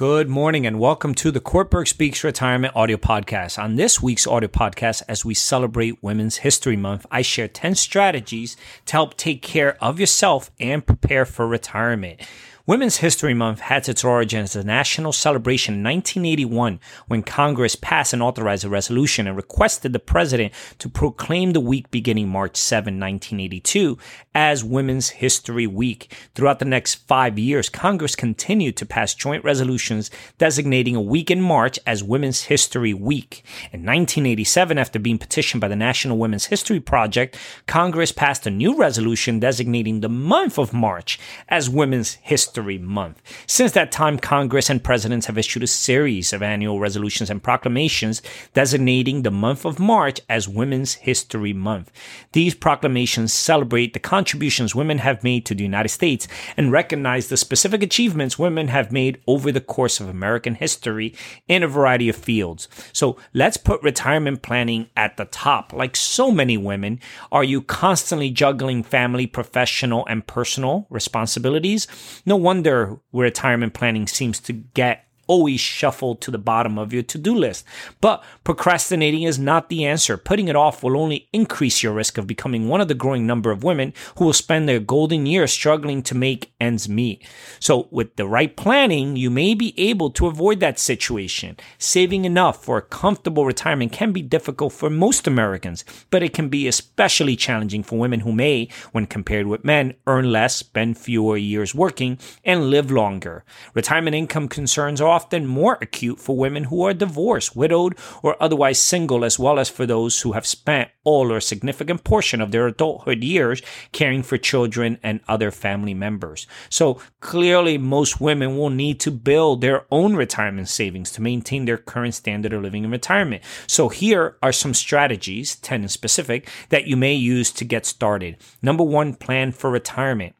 Good 0.00 0.30
morning 0.30 0.66
and 0.66 0.80
welcome 0.80 1.14
to 1.16 1.30
the 1.30 1.40
Kortberg 1.42 1.86
Speaks 1.86 2.24
Retirement 2.24 2.74
audio 2.74 2.96
podcast. 2.96 3.62
On 3.62 3.76
this 3.76 4.00
week's 4.00 4.26
audio 4.26 4.48
podcast, 4.48 5.02
as 5.06 5.26
we 5.26 5.34
celebrate 5.34 6.02
Women's 6.02 6.38
History 6.38 6.74
Month, 6.74 7.04
I 7.10 7.20
share 7.20 7.48
10 7.48 7.74
strategies 7.74 8.56
to 8.86 8.92
help 8.94 9.18
take 9.18 9.42
care 9.42 9.76
of 9.84 10.00
yourself 10.00 10.50
and 10.58 10.86
prepare 10.86 11.26
for 11.26 11.46
retirement. 11.46 12.22
Women's 12.66 12.98
History 12.98 13.32
Month 13.32 13.60
had 13.60 13.88
its 13.88 14.04
origin 14.04 14.42
as 14.42 14.54
a 14.54 14.62
national 14.62 15.12
celebration 15.12 15.76
in 15.76 15.82
1981 15.82 16.78
when 17.06 17.22
Congress 17.22 17.74
passed 17.74 18.12
and 18.12 18.22
authorized 18.22 18.66
a 18.66 18.68
resolution 18.68 19.26
and 19.26 19.34
requested 19.34 19.94
the 19.94 19.98
president 19.98 20.52
to 20.78 20.90
proclaim 20.90 21.52
the 21.52 21.60
week 21.60 21.90
beginning 21.90 22.28
March 22.28 22.58
7, 22.58 23.00
1982 23.00 23.96
as 24.34 24.62
Women's 24.62 25.08
History 25.08 25.66
Week. 25.66 26.14
Throughout 26.34 26.58
the 26.58 26.66
next 26.66 26.96
five 27.06 27.38
years, 27.38 27.70
Congress 27.70 28.14
continued 28.14 28.76
to 28.76 28.86
pass 28.86 29.14
joint 29.14 29.42
resolutions 29.42 30.10
designating 30.36 30.94
a 30.94 31.00
week 31.00 31.30
in 31.30 31.40
March 31.40 31.78
as 31.86 32.04
Women's 32.04 32.44
History 32.44 32.92
Week. 32.92 33.42
In 33.72 33.80
1987, 33.80 34.76
after 34.76 34.98
being 34.98 35.18
petitioned 35.18 35.62
by 35.62 35.68
the 35.68 35.76
National 35.76 36.18
Women's 36.18 36.46
History 36.46 36.78
Project, 36.78 37.38
Congress 37.66 38.12
passed 38.12 38.46
a 38.46 38.50
new 38.50 38.76
resolution 38.76 39.40
designating 39.40 40.00
the 40.00 40.10
month 40.10 40.58
of 40.58 40.74
March 40.74 41.18
as 41.48 41.70
Women's 41.70 42.14
History 42.14 42.49
History 42.50 42.78
Month. 42.78 43.22
Since 43.46 43.72
that 43.72 43.92
time, 43.92 44.18
Congress 44.18 44.68
and 44.68 44.82
presidents 44.82 45.26
have 45.26 45.38
issued 45.38 45.62
a 45.62 45.68
series 45.68 46.32
of 46.32 46.42
annual 46.42 46.80
resolutions 46.80 47.30
and 47.30 47.40
proclamations 47.40 48.22
designating 48.54 49.22
the 49.22 49.30
month 49.30 49.64
of 49.64 49.78
March 49.78 50.20
as 50.28 50.48
Women's 50.48 50.94
History 50.94 51.52
Month. 51.52 51.92
These 52.32 52.56
proclamations 52.56 53.32
celebrate 53.32 53.92
the 53.92 54.00
contributions 54.00 54.74
women 54.74 54.98
have 54.98 55.22
made 55.22 55.46
to 55.46 55.54
the 55.54 55.62
United 55.62 55.90
States 55.90 56.26
and 56.56 56.72
recognize 56.72 57.28
the 57.28 57.36
specific 57.36 57.84
achievements 57.84 58.36
women 58.36 58.66
have 58.66 58.90
made 58.90 59.22
over 59.28 59.52
the 59.52 59.60
course 59.60 60.00
of 60.00 60.08
American 60.08 60.56
history 60.56 61.14
in 61.46 61.62
a 61.62 61.68
variety 61.68 62.08
of 62.08 62.16
fields. 62.16 62.66
So 62.92 63.16
let's 63.32 63.58
put 63.58 63.80
retirement 63.84 64.42
planning 64.42 64.88
at 64.96 65.16
the 65.16 65.26
top. 65.26 65.72
Like 65.72 65.94
so 65.94 66.32
many 66.32 66.56
women, 66.56 66.98
are 67.30 67.44
you 67.44 67.62
constantly 67.62 68.30
juggling 68.30 68.82
family, 68.82 69.28
professional, 69.28 70.04
and 70.06 70.26
personal 70.26 70.88
responsibilities? 70.90 71.86
No 72.26 72.39
wonder 72.40 72.98
where 73.10 73.24
retirement 73.24 73.74
planning 73.74 74.06
seems 74.06 74.40
to 74.40 74.52
get 74.52 75.06
always 75.30 75.60
shuffled 75.60 76.20
to 76.20 76.32
the 76.32 76.38
bottom 76.38 76.76
of 76.76 76.92
your 76.92 77.04
to 77.04 77.16
do 77.16 77.32
list. 77.32 77.64
But 78.00 78.24
procrastinating 78.42 79.22
is 79.22 79.38
not 79.38 79.68
the 79.68 79.84
answer. 79.84 80.16
Putting 80.16 80.48
it 80.48 80.56
off 80.56 80.82
will 80.82 80.96
only 80.96 81.28
increase 81.32 81.84
your 81.84 81.92
risk 81.92 82.18
of 82.18 82.26
becoming 82.26 82.66
one 82.66 82.80
of 82.80 82.88
the 82.88 82.94
growing 82.94 83.28
number 83.28 83.52
of 83.52 83.62
women 83.62 83.94
who 84.16 84.24
will 84.24 84.32
spend 84.32 84.68
their 84.68 84.80
golden 84.80 85.26
years 85.26 85.52
struggling 85.52 86.02
to 86.02 86.16
make 86.16 86.52
ends 86.60 86.88
meet. 86.88 87.24
So, 87.60 87.86
with 87.92 88.16
the 88.16 88.26
right 88.26 88.56
planning, 88.56 89.14
you 89.14 89.30
may 89.30 89.54
be 89.54 89.72
able 89.78 90.10
to 90.10 90.26
avoid 90.26 90.58
that 90.58 90.80
situation. 90.80 91.56
Saving 91.78 92.24
enough 92.24 92.64
for 92.64 92.78
a 92.78 92.82
comfortable 92.82 93.46
retirement 93.46 93.92
can 93.92 94.10
be 94.10 94.22
difficult 94.22 94.72
for 94.72 94.90
most 94.90 95.28
Americans, 95.28 95.84
but 96.10 96.24
it 96.24 96.32
can 96.32 96.48
be 96.48 96.66
especially 96.66 97.36
challenging 97.36 97.84
for 97.84 98.00
women 98.00 98.20
who 98.20 98.32
may, 98.32 98.68
when 98.90 99.06
compared 99.06 99.46
with 99.46 99.64
men, 99.64 99.94
earn 100.08 100.32
less, 100.32 100.56
spend 100.56 100.98
fewer 100.98 101.36
years 101.36 101.72
working, 101.72 102.18
and 102.44 102.68
live 102.68 102.90
longer. 102.90 103.44
Retirement 103.74 104.16
income 104.16 104.48
concerns 104.48 105.00
are 105.00 105.19
often 105.20 105.44
more 105.46 105.76
acute 105.82 106.18
for 106.18 106.34
women 106.34 106.64
who 106.64 106.82
are 106.82 106.94
divorced, 106.94 107.54
widowed, 107.54 107.94
or 108.22 108.42
otherwise 108.42 108.78
single, 108.78 109.22
as 109.22 109.38
well 109.38 109.58
as 109.58 109.68
for 109.68 109.84
those 109.84 110.22
who 110.22 110.32
have 110.32 110.46
spent 110.46 110.88
all 111.04 111.30
or 111.30 111.36
a 111.36 111.42
significant 111.42 112.02
portion 112.04 112.40
of 112.40 112.52
their 112.52 112.66
adulthood 112.66 113.22
years 113.22 113.60
caring 113.92 114.22
for 114.22 114.38
children 114.38 114.98
and 115.02 115.20
other 115.28 115.50
family 115.50 115.92
members. 115.92 116.46
So 116.70 116.98
clearly, 117.20 117.76
most 117.76 118.18
women 118.18 118.56
will 118.56 118.70
need 118.70 118.98
to 119.00 119.10
build 119.10 119.60
their 119.60 119.84
own 119.90 120.16
retirement 120.16 120.68
savings 120.70 121.10
to 121.12 121.22
maintain 121.22 121.66
their 121.66 121.76
current 121.76 122.14
standard 122.14 122.54
of 122.54 122.62
living 122.62 122.84
in 122.84 122.90
retirement. 122.90 123.42
So 123.66 123.90
here 123.90 124.38
are 124.42 124.52
some 124.52 124.72
strategies, 124.72 125.56
10 125.56 125.82
in 125.82 125.88
specific, 125.88 126.48
that 126.70 126.86
you 126.86 126.96
may 126.96 127.14
use 127.14 127.50
to 127.52 127.64
get 127.66 127.84
started. 127.84 128.38
Number 128.62 128.84
one, 128.84 129.14
plan 129.14 129.52
for 129.52 129.70
retirement. 129.70 130.34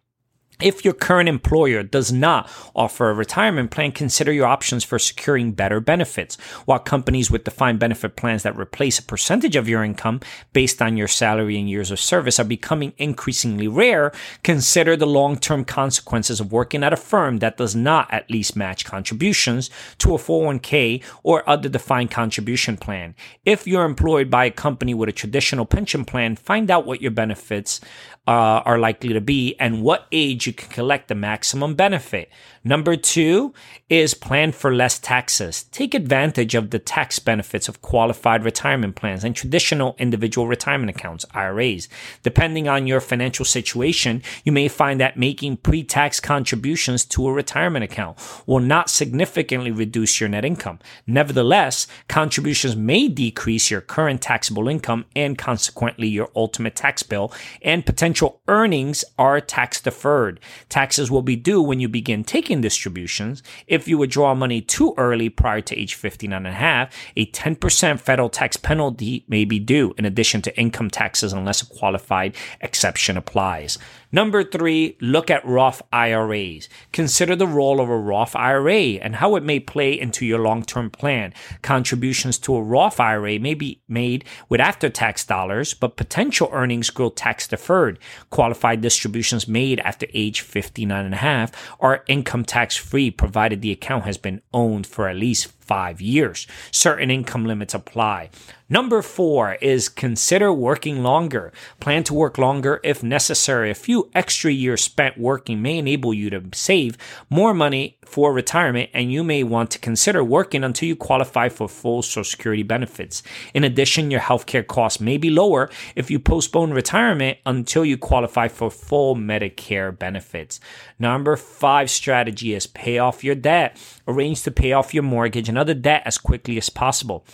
If 0.60 0.84
your 0.84 0.92
current 0.92 1.28
employer 1.28 1.82
does 1.82 2.12
not 2.12 2.50
offer 2.76 3.08
a 3.08 3.14
retirement 3.14 3.70
plan, 3.70 3.92
consider 3.92 4.30
your 4.30 4.46
options 4.46 4.84
for 4.84 4.98
securing 4.98 5.52
better 5.52 5.80
benefits. 5.80 6.36
While 6.66 6.80
companies 6.80 7.30
with 7.30 7.44
defined 7.44 7.78
benefit 7.78 8.16
plans 8.16 8.42
that 8.42 8.58
replace 8.58 8.98
a 8.98 9.02
percentage 9.02 9.56
of 9.56 9.68
your 9.70 9.82
income 9.82 10.20
based 10.52 10.82
on 10.82 10.98
your 10.98 11.08
salary 11.08 11.58
and 11.58 11.70
years 11.70 11.90
of 11.90 11.98
service 11.98 12.38
are 12.38 12.44
becoming 12.44 12.92
increasingly 12.98 13.68
rare, 13.68 14.12
consider 14.42 14.96
the 14.96 15.06
long-term 15.06 15.64
consequences 15.64 16.40
of 16.40 16.52
working 16.52 16.84
at 16.84 16.92
a 16.92 16.96
firm 16.96 17.38
that 17.38 17.56
does 17.56 17.74
not 17.74 18.12
at 18.12 18.30
least 18.30 18.54
match 18.54 18.84
contributions 18.84 19.70
to 19.96 20.14
a 20.14 20.18
401k 20.18 21.02
or 21.22 21.48
other 21.48 21.70
defined 21.70 22.10
contribution 22.10 22.76
plan. 22.76 23.14
If 23.46 23.66
you're 23.66 23.84
employed 23.84 24.28
by 24.28 24.44
a 24.44 24.50
company 24.50 24.92
with 24.92 25.08
a 25.08 25.12
traditional 25.12 25.64
pension 25.64 26.04
plan, 26.04 26.36
find 26.36 26.70
out 26.70 26.84
what 26.84 27.00
your 27.00 27.12
benefits 27.12 27.80
uh, 28.26 28.62
are 28.64 28.78
likely 28.78 29.12
to 29.12 29.20
be 29.20 29.56
and 29.58 29.82
what 29.82 30.06
age 30.12 30.49
you 30.50 30.54
can 30.54 30.68
collect 30.68 31.06
the 31.06 31.14
maximum 31.14 31.76
benefit. 31.76 32.28
Number 32.62 32.94
two 32.94 33.54
is 33.88 34.12
plan 34.12 34.52
for 34.52 34.74
less 34.74 34.98
taxes. 34.98 35.62
Take 35.72 35.94
advantage 35.94 36.54
of 36.54 36.68
the 36.68 36.78
tax 36.78 37.18
benefits 37.18 37.68
of 37.68 37.80
qualified 37.80 38.44
retirement 38.44 38.96
plans 38.96 39.24
and 39.24 39.34
traditional 39.34 39.96
individual 39.98 40.46
retirement 40.46 40.90
accounts, 40.90 41.24
IRAs. 41.32 41.88
Depending 42.22 42.68
on 42.68 42.86
your 42.86 43.00
financial 43.00 43.46
situation, 43.46 44.22
you 44.44 44.52
may 44.52 44.68
find 44.68 45.00
that 45.00 45.16
making 45.16 45.56
pre-tax 45.56 46.20
contributions 46.20 47.06
to 47.06 47.26
a 47.26 47.32
retirement 47.32 47.82
account 47.82 48.18
will 48.46 48.60
not 48.60 48.90
significantly 48.90 49.70
reduce 49.70 50.20
your 50.20 50.28
net 50.28 50.44
income. 50.44 50.80
Nevertheless, 51.06 51.86
contributions 52.08 52.76
may 52.76 53.08
decrease 53.08 53.70
your 53.70 53.80
current 53.80 54.20
taxable 54.20 54.68
income 54.68 55.06
and 55.16 55.38
consequently 55.38 56.08
your 56.08 56.30
ultimate 56.36 56.76
tax 56.76 57.02
bill 57.02 57.32
and 57.62 57.86
potential 57.86 58.42
earnings 58.48 59.02
are 59.18 59.40
tax 59.40 59.80
deferred. 59.80 60.38
Taxes 60.68 61.10
will 61.10 61.22
be 61.22 61.36
due 61.36 61.62
when 61.62 61.80
you 61.80 61.88
begin 61.88 62.22
taking 62.22 62.49
distributions, 62.58 63.42
if 63.66 63.86
you 63.86 63.98
withdraw 63.98 64.34
money 64.34 64.60
too 64.60 64.94
early 64.96 65.28
prior 65.28 65.60
to 65.60 65.78
age 65.78 65.94
59 65.94 66.36
and 66.36 66.46
a 66.46 66.52
half, 66.52 66.94
a 67.16 67.26
10% 67.26 68.00
federal 68.00 68.28
tax 68.28 68.56
penalty 68.56 69.24
may 69.28 69.44
be 69.44 69.58
due 69.58 69.94
in 69.98 70.04
addition 70.04 70.42
to 70.42 70.58
income 70.58 70.90
taxes 70.90 71.32
unless 71.32 71.62
a 71.62 71.66
qualified 71.66 72.34
exception 72.60 73.16
applies. 73.16 73.78
Number 74.12 74.42
three, 74.42 74.96
look 75.00 75.30
at 75.30 75.44
Roth 75.44 75.82
IRAs. 75.92 76.68
Consider 76.92 77.36
the 77.36 77.46
role 77.46 77.80
of 77.80 77.88
a 77.88 77.96
Roth 77.96 78.34
IRA 78.34 78.98
and 78.98 79.16
how 79.16 79.36
it 79.36 79.44
may 79.44 79.60
play 79.60 79.98
into 79.98 80.26
your 80.26 80.40
long-term 80.40 80.90
plan. 80.90 81.32
Contributions 81.62 82.36
to 82.38 82.56
a 82.56 82.62
Roth 82.62 82.98
IRA 82.98 83.38
may 83.38 83.54
be 83.54 83.82
made 83.88 84.24
with 84.48 84.60
after-tax 84.60 85.24
dollars, 85.24 85.74
but 85.74 85.96
potential 85.96 86.48
earnings 86.52 86.90
grow 86.90 87.10
tax 87.10 87.46
deferred. 87.46 88.00
Qualified 88.30 88.80
distributions 88.80 89.46
made 89.46 89.78
after 89.80 90.06
age 90.12 90.40
59 90.40 91.04
and 91.04 91.14
a 91.14 91.18
half 91.18 91.52
are 91.78 92.04
income 92.08 92.44
tax 92.44 92.76
free 92.76 93.10
provided 93.12 93.62
the 93.62 93.72
account 93.72 94.04
has 94.04 94.18
been 94.18 94.42
owned 94.52 94.86
for 94.86 95.08
at 95.08 95.16
least 95.16 95.46
five 95.46 96.00
years. 96.00 96.48
Certain 96.72 97.12
income 97.12 97.44
limits 97.44 97.74
apply. 97.74 98.28
Number 98.72 99.02
four 99.02 99.54
is 99.54 99.88
consider 99.88 100.52
working 100.52 101.02
longer. 101.02 101.52
Plan 101.80 102.04
to 102.04 102.14
work 102.14 102.38
longer 102.38 102.78
if 102.84 103.02
necessary. 103.02 103.68
A 103.68 103.74
few 103.74 104.08
extra 104.14 104.52
years 104.52 104.80
spent 104.80 105.18
working 105.18 105.60
may 105.60 105.78
enable 105.78 106.14
you 106.14 106.30
to 106.30 106.40
save 106.52 106.96
more 107.28 107.52
money 107.52 107.98
for 108.04 108.32
retirement, 108.32 108.88
and 108.94 109.10
you 109.10 109.24
may 109.24 109.42
want 109.42 109.72
to 109.72 109.80
consider 109.80 110.22
working 110.22 110.62
until 110.62 110.86
you 110.86 110.94
qualify 110.94 111.48
for 111.48 111.68
full 111.68 112.00
Social 112.00 112.22
Security 112.22 112.62
benefits. 112.62 113.24
In 113.54 113.64
addition, 113.64 114.08
your 114.08 114.20
healthcare 114.20 114.64
costs 114.64 115.00
may 115.00 115.16
be 115.16 115.30
lower 115.30 115.68
if 115.96 116.08
you 116.08 116.20
postpone 116.20 116.70
retirement 116.70 117.38
until 117.44 117.84
you 117.84 117.98
qualify 117.98 118.46
for 118.46 118.70
full 118.70 119.16
Medicare 119.16 119.98
benefits. 119.98 120.60
Number 120.96 121.36
five 121.36 121.90
strategy 121.90 122.54
is 122.54 122.68
pay 122.68 122.98
off 122.98 123.24
your 123.24 123.34
debt. 123.34 123.76
Arrange 124.06 124.44
to 124.44 124.52
pay 124.52 124.70
off 124.70 124.94
your 124.94 125.02
mortgage 125.02 125.48
and 125.48 125.58
other 125.58 125.74
debt 125.74 126.02
as 126.04 126.18
quickly 126.18 126.56
as 126.56 126.70
possible 126.70 127.24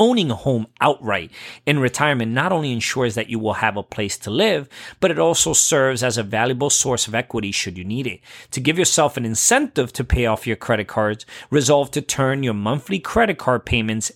owning 0.00 0.30
a 0.30 0.34
home 0.34 0.66
outright 0.80 1.30
in 1.66 1.78
retirement 1.78 2.32
not 2.32 2.50
only 2.50 2.72
ensures 2.72 3.14
that 3.14 3.28
you 3.28 3.38
will 3.38 3.52
have 3.54 3.76
a 3.76 3.82
place 3.82 4.16
to 4.18 4.30
live, 4.30 4.68
but 4.98 5.10
it 5.10 5.18
also 5.18 5.52
serves 5.52 6.02
as 6.02 6.18
a 6.18 6.22
valuable 6.22 6.70
source 6.70 7.06
of 7.06 7.14
equity 7.14 7.52
should 7.52 7.78
you 7.78 7.84
need 7.84 8.06
it. 8.06 8.20
To 8.50 8.60
give 8.60 8.78
yourself 8.78 9.16
an 9.16 9.24
incentive 9.24 9.92
to 9.92 10.02
pay 10.02 10.26
off 10.26 10.46
your 10.46 10.56
credit 10.56 10.88
cards, 10.88 11.26
resolve 11.50 11.90
to 11.92 12.00
turn 12.00 12.42
your 12.42 12.54
monthly 12.54 12.98
credit 12.98 13.38
card 13.38 13.64
payments 13.64 14.10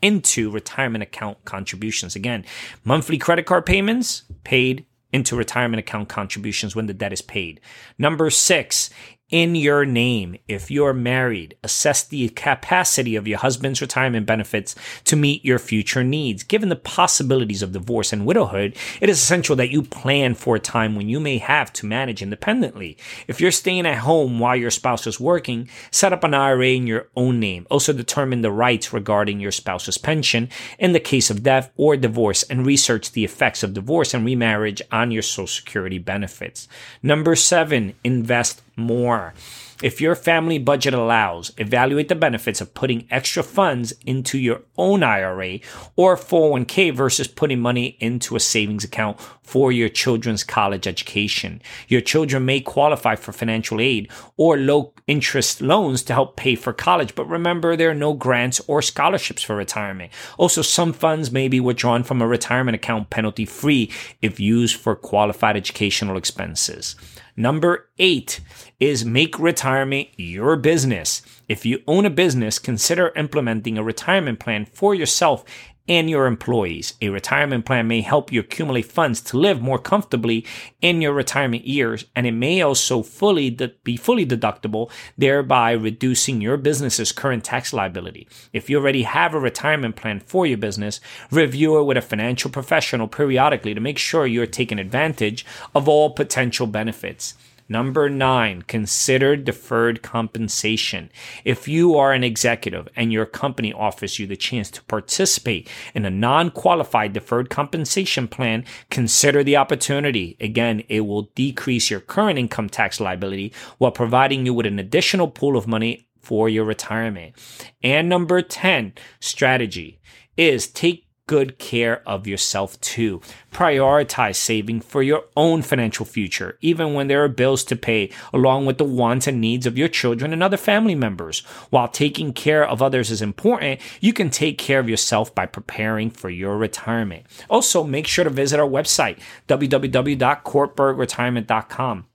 into 0.00 0.50
retirement 0.50 1.02
account 1.02 1.44
contributions. 1.44 2.16
Again, 2.16 2.44
monthly 2.82 3.18
credit 3.18 3.46
card 3.46 3.66
payments 3.66 4.24
paid 4.42 4.86
into 5.12 5.36
retirement 5.36 5.78
account 5.78 6.08
contributions 6.08 6.74
when 6.74 6.86
the 6.86 6.94
debt 6.94 7.12
is 7.12 7.22
paid. 7.22 7.60
Number 7.98 8.30
six, 8.30 8.88
in 9.32 9.54
your 9.54 9.86
name. 9.86 10.36
If 10.46 10.70
you're 10.70 10.92
married, 10.92 11.56
assess 11.64 12.04
the 12.04 12.28
capacity 12.28 13.16
of 13.16 13.26
your 13.26 13.38
husband's 13.38 13.80
retirement 13.80 14.26
benefits 14.26 14.76
to 15.04 15.16
meet 15.16 15.42
your 15.42 15.58
future 15.58 16.04
needs. 16.04 16.42
Given 16.42 16.68
the 16.68 16.76
possibilities 16.76 17.62
of 17.62 17.72
divorce 17.72 18.12
and 18.12 18.26
widowhood, 18.26 18.76
it 19.00 19.08
is 19.08 19.18
essential 19.18 19.56
that 19.56 19.70
you 19.70 19.82
plan 19.82 20.34
for 20.34 20.56
a 20.56 20.60
time 20.60 20.94
when 20.94 21.08
you 21.08 21.18
may 21.18 21.38
have 21.38 21.72
to 21.72 21.86
manage 21.86 22.20
independently. 22.20 22.98
If 23.26 23.40
you're 23.40 23.50
staying 23.50 23.86
at 23.86 23.98
home 23.98 24.38
while 24.38 24.54
your 24.54 24.70
spouse 24.70 25.06
is 25.06 25.18
working, 25.18 25.68
set 25.90 26.12
up 26.12 26.24
an 26.24 26.34
IRA 26.34 26.68
in 26.68 26.86
your 26.86 27.08
own 27.16 27.40
name. 27.40 27.66
Also 27.70 27.94
determine 27.94 28.42
the 28.42 28.52
rights 28.52 28.92
regarding 28.92 29.40
your 29.40 29.50
spouse's 29.50 29.96
pension 29.96 30.50
in 30.78 30.92
the 30.92 31.00
case 31.00 31.30
of 31.30 31.42
death 31.42 31.70
or 31.78 31.96
divorce 31.96 32.42
and 32.42 32.66
research 32.66 33.12
the 33.12 33.24
effects 33.24 33.62
of 33.62 33.72
divorce 33.72 34.12
and 34.12 34.26
remarriage 34.26 34.82
on 34.92 35.10
your 35.10 35.22
social 35.22 35.46
security 35.46 35.98
benefits. 35.98 36.68
Number 37.02 37.34
seven, 37.34 37.94
invest 38.04 38.60
more. 38.76 39.34
If 39.82 40.00
your 40.00 40.14
family 40.14 40.58
budget 40.58 40.94
allows, 40.94 41.52
evaluate 41.58 42.08
the 42.08 42.14
benefits 42.14 42.60
of 42.60 42.72
putting 42.72 43.08
extra 43.10 43.42
funds 43.42 43.92
into 44.06 44.38
your 44.38 44.60
own 44.78 45.02
IRA 45.02 45.58
or 45.96 46.16
401k 46.16 46.94
versus 46.94 47.26
putting 47.26 47.58
money 47.58 47.96
into 47.98 48.36
a 48.36 48.40
savings 48.40 48.84
account 48.84 49.20
for 49.42 49.72
your 49.72 49.88
children's 49.88 50.44
college 50.44 50.86
education. 50.86 51.60
Your 51.88 52.00
children 52.00 52.44
may 52.44 52.60
qualify 52.60 53.16
for 53.16 53.32
financial 53.32 53.80
aid 53.80 54.08
or 54.36 54.56
low 54.56 54.94
interest 55.08 55.60
loans 55.60 56.04
to 56.04 56.14
help 56.14 56.36
pay 56.36 56.54
for 56.54 56.72
college, 56.72 57.16
but 57.16 57.28
remember 57.28 57.74
there 57.74 57.90
are 57.90 57.94
no 57.94 58.12
grants 58.12 58.60
or 58.68 58.82
scholarships 58.82 59.42
for 59.42 59.56
retirement. 59.56 60.12
Also, 60.38 60.62
some 60.62 60.92
funds 60.92 61.32
may 61.32 61.48
be 61.48 61.58
withdrawn 61.58 62.04
from 62.04 62.22
a 62.22 62.26
retirement 62.26 62.76
account 62.76 63.10
penalty 63.10 63.44
free 63.44 63.90
if 64.20 64.38
used 64.38 64.76
for 64.76 64.94
qualified 64.94 65.56
educational 65.56 66.16
expenses. 66.16 66.94
Number 67.36 67.88
eight 67.98 68.40
is 68.78 69.04
make 69.04 69.38
retirement 69.38 70.08
your 70.16 70.56
business. 70.56 71.22
If 71.48 71.66
you 71.66 71.82
own 71.86 72.06
a 72.06 72.10
business, 72.10 72.58
consider 72.58 73.12
implementing 73.16 73.78
a 73.78 73.82
retirement 73.82 74.40
plan 74.40 74.66
for 74.66 74.94
yourself 74.94 75.44
and 75.88 76.08
your 76.08 76.26
employees. 76.26 76.94
A 77.02 77.08
retirement 77.08 77.66
plan 77.66 77.88
may 77.88 78.02
help 78.02 78.32
you 78.32 78.40
accumulate 78.40 78.86
funds 78.86 79.20
to 79.22 79.38
live 79.38 79.60
more 79.60 79.78
comfortably 79.78 80.46
in 80.80 81.02
your 81.02 81.12
retirement 81.12 81.66
years, 81.66 82.04
and 82.14 82.26
it 82.26 82.32
may 82.32 82.62
also 82.62 83.02
fully 83.02 83.50
de- 83.50 83.74
be 83.82 83.96
fully 83.96 84.24
deductible, 84.24 84.90
thereby 85.18 85.72
reducing 85.72 86.40
your 86.40 86.56
business's 86.56 87.10
current 87.10 87.44
tax 87.44 87.72
liability. 87.72 88.28
If 88.52 88.70
you 88.70 88.78
already 88.78 89.02
have 89.02 89.34
a 89.34 89.40
retirement 89.40 89.96
plan 89.96 90.20
for 90.20 90.46
your 90.46 90.58
business, 90.58 91.00
review 91.30 91.78
it 91.80 91.84
with 91.84 91.96
a 91.96 92.02
financial 92.02 92.50
professional 92.50 93.08
periodically 93.08 93.74
to 93.74 93.80
make 93.80 93.98
sure 93.98 94.26
you're 94.26 94.46
taking 94.46 94.78
advantage 94.78 95.44
of 95.74 95.88
all 95.88 96.10
potential 96.10 96.68
benefits. 96.68 97.34
Number 97.68 98.08
nine, 98.08 98.62
consider 98.62 99.36
deferred 99.36 100.02
compensation. 100.02 101.10
If 101.44 101.68
you 101.68 101.96
are 101.96 102.12
an 102.12 102.24
executive 102.24 102.88
and 102.96 103.12
your 103.12 103.26
company 103.26 103.72
offers 103.72 104.18
you 104.18 104.26
the 104.26 104.36
chance 104.36 104.70
to 104.72 104.82
participate 104.84 105.68
in 105.94 106.04
a 106.04 106.10
non 106.10 106.50
qualified 106.50 107.12
deferred 107.12 107.50
compensation 107.50 108.28
plan, 108.28 108.64
consider 108.90 109.42
the 109.42 109.56
opportunity. 109.56 110.36
Again, 110.40 110.82
it 110.88 111.02
will 111.02 111.30
decrease 111.34 111.90
your 111.90 112.00
current 112.00 112.38
income 112.38 112.68
tax 112.68 113.00
liability 113.00 113.52
while 113.78 113.92
providing 113.92 114.46
you 114.46 114.54
with 114.54 114.66
an 114.66 114.78
additional 114.78 115.28
pool 115.28 115.56
of 115.56 115.66
money 115.66 116.06
for 116.20 116.48
your 116.48 116.64
retirement. 116.64 117.34
And 117.82 118.08
number 118.08 118.42
10, 118.42 118.94
strategy 119.20 120.00
is 120.36 120.66
take 120.66 121.06
good 121.32 121.56
care 121.56 122.06
of 122.06 122.26
yourself 122.26 122.78
too. 122.82 123.22
Prioritize 123.52 124.36
saving 124.36 124.82
for 124.82 125.02
your 125.02 125.24
own 125.34 125.62
financial 125.62 126.04
future, 126.04 126.58
even 126.60 126.92
when 126.92 127.08
there 127.08 127.24
are 127.24 127.28
bills 127.28 127.64
to 127.64 127.74
pay, 127.74 128.10
along 128.34 128.66
with 128.66 128.76
the 128.76 128.84
wants 128.84 129.26
and 129.26 129.40
needs 129.40 129.64
of 129.64 129.78
your 129.78 129.88
children 129.88 130.34
and 130.34 130.42
other 130.42 130.58
family 130.58 130.94
members. 130.94 131.40
While 131.70 131.88
taking 131.88 132.34
care 132.34 132.68
of 132.68 132.82
others 132.82 133.10
is 133.10 133.22
important, 133.22 133.80
you 133.98 134.12
can 134.12 134.28
take 134.28 134.58
care 134.58 134.78
of 134.78 134.90
yourself 134.90 135.34
by 135.34 135.46
preparing 135.46 136.10
for 136.10 136.28
your 136.28 136.58
retirement. 136.58 137.24
Also, 137.48 137.82
make 137.82 138.06
sure 138.06 138.24
to 138.24 138.30
visit 138.30 138.60
our 138.60 138.68
website, 138.68 139.18
www.courtbergretirement.com. 139.48 142.06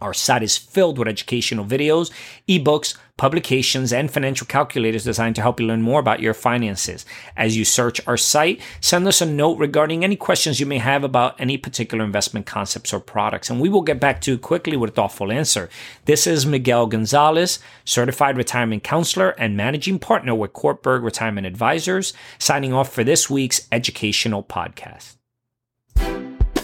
Our 0.00 0.14
site 0.14 0.44
is 0.44 0.56
filled 0.56 0.96
with 0.96 1.08
educational 1.08 1.64
videos, 1.64 2.12
ebooks, 2.48 2.96
publications, 3.16 3.92
and 3.92 4.08
financial 4.08 4.46
calculators 4.46 5.02
designed 5.02 5.34
to 5.34 5.42
help 5.42 5.58
you 5.58 5.66
learn 5.66 5.82
more 5.82 5.98
about 5.98 6.20
your 6.20 6.34
finances. 6.34 7.04
As 7.36 7.56
you 7.56 7.64
search 7.64 8.00
our 8.06 8.16
site, 8.16 8.60
send 8.80 9.08
us 9.08 9.20
a 9.20 9.26
note 9.26 9.58
regarding 9.58 10.04
any 10.04 10.14
questions 10.14 10.60
you 10.60 10.66
may 10.66 10.78
have 10.78 11.02
about 11.02 11.40
any 11.40 11.56
particular 11.56 12.04
investment 12.04 12.46
concepts 12.46 12.92
or 12.92 13.00
products, 13.00 13.50
and 13.50 13.60
we 13.60 13.68
will 13.68 13.82
get 13.82 13.98
back 13.98 14.20
to 14.20 14.32
you 14.32 14.38
quickly 14.38 14.76
with 14.76 14.90
a 14.90 14.92
thoughtful 14.92 15.32
answer. 15.32 15.68
This 16.04 16.28
is 16.28 16.46
Miguel 16.46 16.86
Gonzalez, 16.86 17.58
certified 17.84 18.36
retirement 18.36 18.84
counselor 18.84 19.30
and 19.30 19.56
managing 19.56 19.98
partner 19.98 20.34
with 20.34 20.52
Kortberg 20.52 21.02
Retirement 21.02 21.46
Advisors, 21.46 22.14
signing 22.38 22.72
off 22.72 22.92
for 22.92 23.02
this 23.02 23.28
week's 23.28 23.66
educational 23.72 24.44
podcast. 24.44 25.17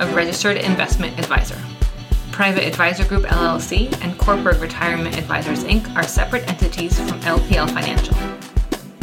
a 0.00 0.06
registered 0.14 0.56
investment 0.56 1.18
advisor. 1.18 1.58
Private 2.32 2.64
Advisor 2.66 3.04
Group 3.04 3.24
LLC 3.24 3.96
and 4.02 4.18
Corporate 4.18 4.60
Retirement 4.60 5.16
Advisors 5.16 5.62
Inc. 5.64 5.94
are 5.94 6.02
separate 6.02 6.48
entities 6.48 6.98
from 6.98 7.20
LPL 7.20 7.70
Financial. 7.70 8.16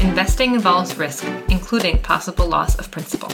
Investing 0.06 0.54
involves 0.54 0.98
risk, 0.98 1.26
including 1.50 2.00
possible 2.00 2.48
loss 2.48 2.78
of 2.78 2.92
principal. 2.92 3.32